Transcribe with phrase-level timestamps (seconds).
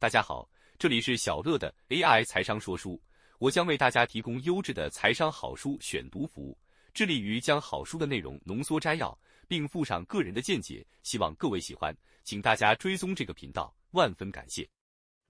[0.00, 2.98] 大家好，这里是小乐的 AI 财商说书，
[3.38, 6.56] 我将为大家提供优质的财商好书选读服务，
[6.94, 11.94] 致力于将好书的内容浓缩摘要，并附上个人的见解，希望各位喜欢，
[12.24, 14.66] 请大家追踪这个频道，万分感谢。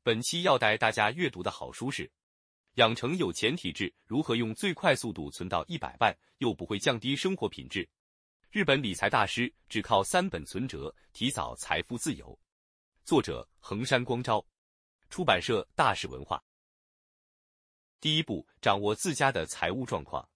[0.05, 2.07] 本期要带大家阅读的好书是
[2.75, 7.85] 《养成有钱体质：如何用最快速度存到一百万，又不会降低生活品质》。
[8.53, 12.39] 日本理财大师只靠三本存折提早财富自由，
[13.05, 14.41] 作者横山光昭。
[15.11, 16.43] 出版社大是文化。
[18.01, 20.27] 第一步，掌握自家的财务状况，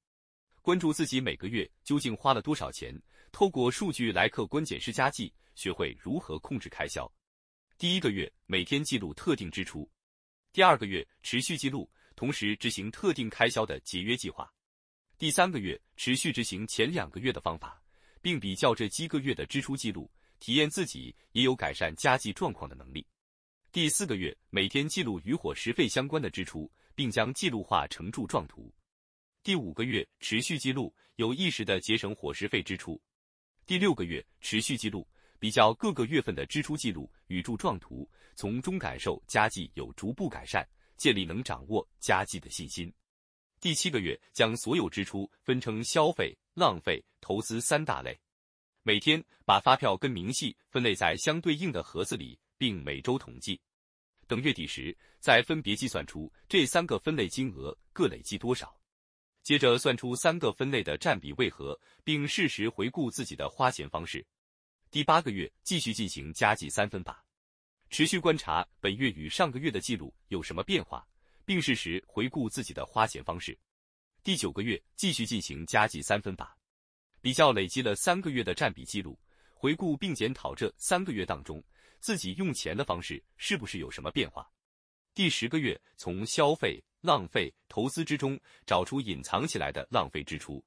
[0.60, 2.94] 关注自己每个月究竟花了多少钱，
[3.30, 7.10] 透过数据来客观检视家计，学会如何控制开销。
[7.78, 9.88] 第一个月每天记录特定支出，
[10.52, 14.52] 第二个月持续记录，同时执行特定开销的节约计划。
[15.16, 17.80] 第三个月持续执行前两个月的方法，
[18.20, 20.10] 并比较这几个月的支出记录，
[20.40, 23.06] 体验自己也有改善家计状况的能力。
[23.74, 28.72] 第四个月，每天记录与伙食费相关的支出，并将记录化成柱状图。
[29.42, 33.02] 第五个月，持续记录，有意识的节省伙食费支出。
[33.66, 35.04] 第六个月，持续记录，
[35.40, 40.64] 比较各个月份的支出记录与柱状图，从中感受家计有逐步改善，
[40.96, 42.94] 建立能掌握家计的信心。
[43.60, 48.16] 第七个月，将所有支出分成消费、浪费、投资三大类，
[48.84, 52.38] 每天把发票跟明细分类在相对应的盒子里。
[52.64, 53.60] 并每周统计，
[54.26, 58.74] 等月底时再分别计算出这三个分类金额各累计多少，
[59.42, 64.24] 接着算出三个分类的占比为何，并适时回顾自己的花钱方式。
[64.90, 67.22] 第八个月继续进行加计三分法，
[67.90, 71.06] 持续观察本月与上个月的记录有什么变化，
[71.44, 73.58] 并适时回顾自己的花钱方式。
[74.22, 76.56] 第九个月继续进行加计三分法，
[77.20, 79.20] 比较累积了三个月的占比记录，
[79.64, 81.64] 回顾并检讨这三个月当中。
[81.98, 84.46] 自己用钱的方式是不是有什么变化？
[85.14, 90.62] 第十个月，从消费、浪费、投资之中找出隐藏起来的浪费支出。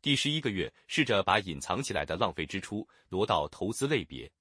[0.00, 4.32] 第十一个月，试着把隐藏起来的浪费支出挪到投资类别。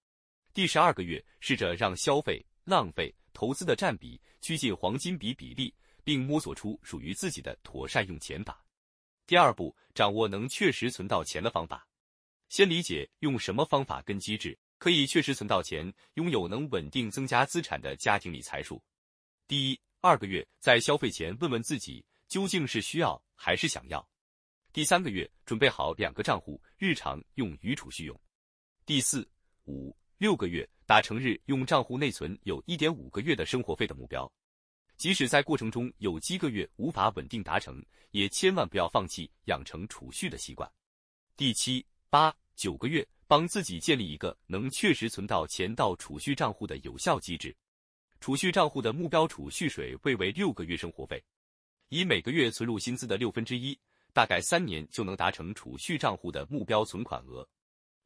[0.54, 5.76] 第十二个月，试着让消费、浪费、投资的占比趋近黄金比比例，
[6.06, 8.64] 并摸索出属于自己的妥善用钱法。
[9.28, 11.86] 第二步，掌握能确实存到钱的方法。
[12.50, 14.58] 先理解用什么方法跟机制。
[14.78, 18.82] 可以确实存到钱，拥有能稳定增加资产的家庭理财术。
[19.46, 24.08] 第一二个月在消费前问问自己究竟是需要还是想要。
[24.72, 28.18] 第三个月准备好两个账户，日常用与储蓄用。
[28.86, 29.30] 第四
[29.66, 34.32] 五六个月达成日用账户内存有一点五个月的生活费的目标。
[34.96, 40.72] 即使在过程中有几个月无法稳定达成，也千万不要放弃养成储蓄的习惯。
[41.36, 43.08] 第七八九个月。
[43.30, 47.56] 帮自己建立一个能确实存到钱到储蓄账户的有效机制。
[48.20, 51.24] 储蓄账户的目标储蓄水位为六个月生活费，
[51.90, 53.80] 以每个月存入薪资的六分之一，
[54.14, 57.48] 大概三年就能达成储蓄账户的目标存款额。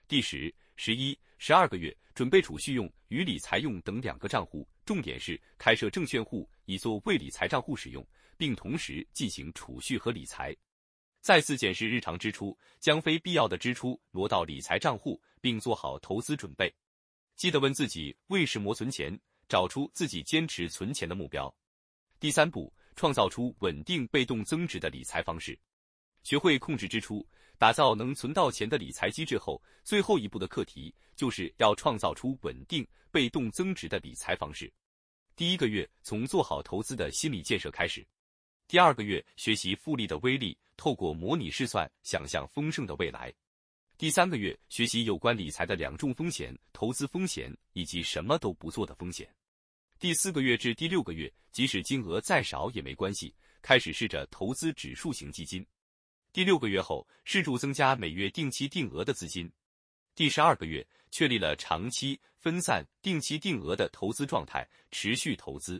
[0.10, 8.06] 第十、十一、十二个月准备储蓄用与理财用等两个账户，重点是开设证券户以作为理财账户使用，
[8.36, 10.54] 并同时进行储蓄和理财。
[11.24, 16.70] 再次检视日常支出，将非必要的支出挪到理财账户，并做好投资准备。
[17.38, 19.18] 记得问自己为什么存钱，
[19.48, 21.52] 找出自己坚持存钱的目标。
[22.20, 25.58] 第三步，创造出稳定被动增值的理财方式，
[26.24, 27.26] 学会控制支出，
[27.58, 34.70] 打造能存到钱的理财机制后，最后一步的课题就是要创造出稳定被动增值的理财方式。
[35.38, 38.06] 第一个月，从做好投资的心理建设开始。
[38.74, 43.32] 第二个月学习复利的威力，透过模拟试算想象丰盛的未来。
[44.00, 49.32] 第三个月学习有关理财的两重风险：投资风险以及什么都不做的风险。
[50.00, 53.32] 第四个月至第六个月，即使金额再少也没关系，
[53.62, 55.64] 开始试着投资指数型基金。
[56.32, 59.48] 第六个月后，试着增加每月定期定额的资金。
[60.16, 65.80] 第十二个月确立了长期分散定期定额的投资状态，持续投资。